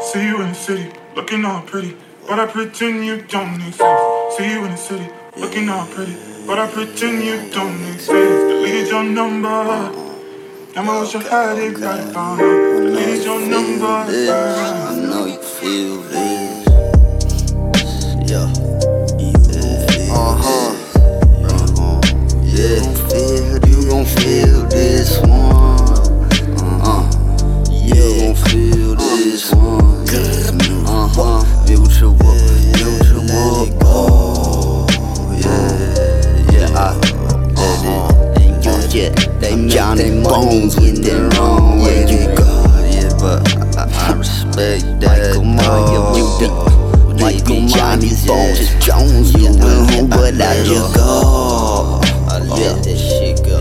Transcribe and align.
See 0.00 0.26
you 0.26 0.42
in 0.42 0.50
the 0.50 0.54
city, 0.54 0.92
looking 1.14 1.44
all 1.44 1.62
pretty, 1.62 1.96
but 2.28 2.38
I 2.38 2.46
pretend 2.46 3.04
you 3.04 3.22
don't 3.22 3.54
exist. 3.54 3.82
See 4.36 4.50
you 4.50 4.64
in 4.64 4.70
the 4.72 4.76
city, 4.76 5.08
looking 5.38 5.68
all 5.70 5.86
pretty, 5.86 6.14
but 6.46 6.58
I 6.58 6.70
pretend 6.70 7.24
you 7.24 7.50
don't 7.50 7.82
exist. 7.92 8.10
Deleted 8.10 8.88
your 8.88 9.04
number. 9.04 9.48
Damn, 10.74 10.90
I 10.90 11.00
wish 11.00 11.14
I 11.14 11.22
had 11.22 11.58
it 11.58 11.78
right 11.78 12.12
by 12.12 12.36
Deleted 12.36 13.24
your 13.24 13.40
number. 13.40 13.86
I 13.86 14.94
know 15.00 15.24
you 15.24 15.38
feel 15.38 16.02
this. 16.02 16.25
Johnny 39.76 40.22
Bones 40.22 40.74
with 40.80 41.06
it 41.06 41.36
wrong. 41.36 41.80
Where 41.80 42.00
you 42.08 42.34
go? 42.34 42.64
Yeah, 42.88 43.12
but 43.20 43.76
I, 43.76 44.08
I 44.08 44.16
respect 44.16 45.00
that. 45.00 45.36
Michael 45.36 46.16
you 46.16 46.24
the 46.40 46.48
Michael 47.20 47.66
Johnny 47.68 48.08
Bones 48.26 48.72
Jones. 48.82 49.34
You 49.34 49.52
went 49.52 49.90
home, 49.90 50.08
but 50.08 50.32
I 50.40 50.64
just 50.64 50.96
go. 50.96 52.00
I 52.26 52.38
let 52.38 52.84
that 52.84 52.96
shit 52.96 53.44
go. 53.44 53.58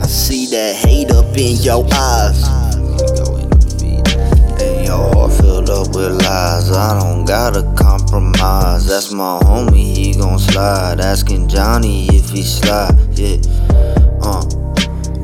I 0.00 0.06
see 0.06 0.46
that 0.46 0.74
hate 0.74 1.10
up 1.10 1.36
in 1.36 1.56
your 1.60 1.84
eyes. 1.92 2.42
And 4.58 4.86
your 4.86 5.12
heart 5.12 5.32
filled 5.34 5.68
up 5.68 5.88
with 5.88 6.12
lies. 6.12 6.70
I 6.70 6.98
don't 6.98 7.26
gotta 7.26 7.60
compromise. 7.76 8.86
That's 8.86 9.12
my 9.12 9.38
homie, 9.42 9.94
he 9.94 10.14
gon' 10.14 10.38
slide. 10.38 10.98
Asking 11.00 11.46
Johnny 11.46 12.06
if 12.06 12.30
he 12.30 12.42
slide. 12.42 12.96
Yeah, 13.12 13.36
uh. 14.22 14.65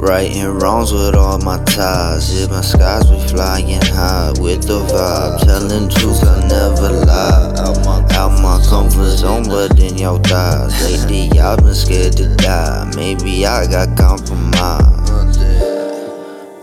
Right 0.02 0.34
and 0.34 0.60
wrongs 0.60 0.92
with 0.92 1.14
all 1.14 1.38
my 1.38 1.62
ties. 1.62 2.34
Yeah, 2.34 2.48
my 2.48 2.60
skies 2.60 3.08
be 3.08 3.20
flying 3.28 3.80
high 3.82 4.32
with 4.40 4.66
the 4.66 4.80
vibe. 4.90 5.38
Telling 5.44 5.88
truth, 5.88 6.24
I 6.24 6.44
never 6.48 6.90
lie. 7.06 7.54
Out 7.58 7.84
my, 7.84 8.02
out 8.16 8.42
my 8.42 8.60
comfort 8.68 9.16
zone, 9.16 9.44
but 9.44 9.78
in 9.78 9.96
your 9.96 10.18
thighs. 10.18 10.74
Lately, 10.82 11.38
I've 11.38 11.60
been 11.60 11.72
scared 11.72 12.16
to 12.16 12.34
die. 12.34 12.90
Maybe 12.96 13.46
I 13.46 13.70
got 13.70 13.96
compromised. 13.96 15.38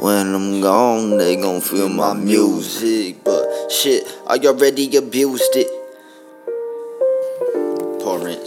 When 0.02 0.36
I'm 0.36 0.60
gone, 0.60 1.18
they 1.18 1.38
gon' 1.38 1.62
feel 1.62 1.88
my 1.88 2.14
music. 2.14 3.24
But 3.24 3.72
shit, 3.72 4.04
I 4.28 4.36
already 4.36 4.94
abused 4.98 5.56
it. 5.56 5.79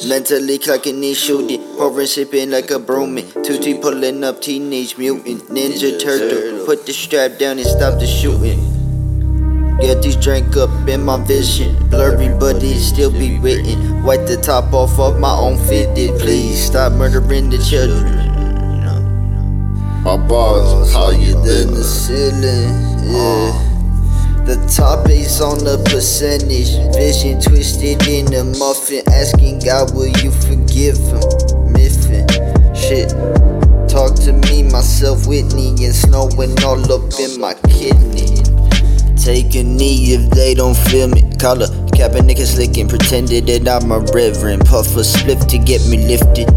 Mentally 0.09 0.59
clocking 0.59 1.07
and 1.07 1.17
shooting, 1.17 1.61
pouring 1.77 2.07
sipping 2.07 2.51
like 2.51 2.71
a 2.71 2.79
brooming. 2.79 3.31
Tutti 3.43 3.79
pulling 3.79 4.23
up 4.25 4.41
teenage 4.41 4.99
mutant 4.99 5.49
ninja 5.49 5.99
turtle. 5.99 6.67
Put 6.67 6.87
the 6.87 6.93
strap 6.93 7.39
down 7.39 7.59
and 7.59 7.67
stop 7.67 7.99
the 7.99 8.07
shooting. 8.07 8.61
Get 9.81 10.03
these 10.03 10.17
drink 10.17 10.57
up 10.57 10.71
in 10.87 11.03
my 11.03 11.23
vision, 11.25 11.77
blurry 11.89 12.29
but 12.39 12.63
it 12.63 12.81
still 12.81 13.11
be 13.11 13.39
written. 13.39 14.03
Wipe 14.03 14.27
the 14.27 14.37
top 14.37 14.73
off 14.73 14.99
of 14.99 15.19
my 15.19 15.33
own 15.33 15.59
fitted. 15.67 16.21
Please 16.21 16.67
stop 16.67 16.93
murdering 16.93 17.51
the 17.51 17.59
children. 17.59 18.23
My 20.05 20.17
bars 20.17 20.93
higher 20.93 21.33
than 21.33 21.75
the 21.75 21.85
ceiling. 21.85 23.11
Yeah. 23.11 23.69
Uh. 23.69 23.72
The 24.45 24.59
top 24.67 25.09
is 25.09 25.41
on 25.41 25.59
the 25.63 25.79
percentage. 25.87 26.75
Vision 26.99 27.41
twisted 27.41 28.03
in 28.09 28.27
a 28.35 28.43
muffin. 28.59 29.07
Asking 29.07 29.61
God, 29.61 29.95
will 29.95 30.11
you 30.19 30.33
forgive 30.33 30.99
him? 30.99 31.23
Miffin. 31.71 32.27
Shit. 32.75 33.15
Talk 33.89 34.19
to 34.27 34.33
me, 34.51 34.65
myself, 34.65 35.29
Whitney, 35.29 35.71
and 35.87 35.95
snowing 35.95 36.59
all 36.65 36.83
up 36.91 37.07
in 37.23 37.39
my 37.39 37.55
kidney. 37.71 38.43
Take 39.15 39.55
a 39.55 39.63
knee 39.63 40.19
if 40.19 40.29
they 40.31 40.55
don't 40.55 40.77
feel 40.91 41.07
me. 41.07 41.23
Call 41.39 41.63
a 41.63 41.69
cap 41.95 42.19
a 42.19 42.19
nigga 42.19 42.45
slicking, 42.45 42.89
pretended 42.89 43.47
that 43.47 43.69
I'm 43.69 43.93
a 43.93 44.01
reverend. 44.11 44.67
Puff 44.67 44.97
a 44.97 45.07
spliff 45.07 45.47
to 45.55 45.59
get 45.59 45.87
me 45.87 46.03
lifted. 46.11 46.51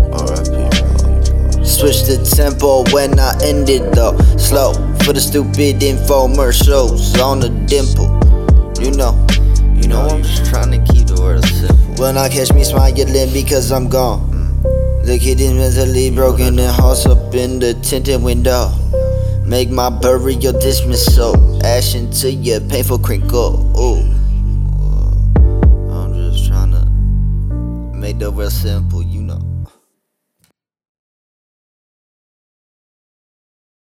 Switch 1.62 2.02
the 2.10 2.18
tempo 2.36 2.84
when 2.90 3.20
I 3.20 3.38
end 3.44 3.70
it 3.70 3.94
though. 3.94 4.18
Slow 4.38 4.74
for 5.06 5.14
the 5.14 5.22
stupid 5.22 5.80
infomercials 5.82 7.22
on 7.22 7.40
the 7.40 7.50
dimple. 7.70 8.10
You 8.84 8.90
know, 8.98 9.14
you 9.80 9.88
know 9.88 10.02
I'm 10.02 10.24
just 10.24 10.50
trying 10.50 10.72
to 10.72 10.82
keep 10.92 11.06
the 11.06 11.22
world 11.22 11.46
simple. 11.46 12.04
When 12.04 12.18
I 12.18 12.28
catch 12.28 12.52
me 12.52 12.64
smiling 12.64 13.32
because 13.32 13.72
I'm 13.72 13.88
gone. 13.88 14.34
The 15.04 15.20
kid 15.22 15.40
is 15.40 15.54
mentally 15.54 16.10
broken 16.10 16.58
and 16.58 16.72
hearts 16.72 17.06
up 17.06 17.36
in 17.36 17.60
the 17.60 17.76
tinted 17.76 18.24
window. 18.24 18.74
Make 19.46 19.70
my 19.70 19.92
burial 19.92 20.54
dismissal. 20.60 21.64
Ash 21.64 21.94
into 21.94 22.32
your 22.32 22.60
painful 22.62 22.98
crinkle. 22.98 23.62
Ooh. 23.78 24.02
I'm 25.94 26.14
just 26.16 26.48
trying 26.48 26.72
to 26.72 26.84
make 27.96 28.18
the 28.18 28.32
word 28.32 28.52
simple. 28.52 29.06